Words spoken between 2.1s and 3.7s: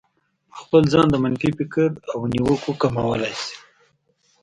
او نيوکو کمولای شئ.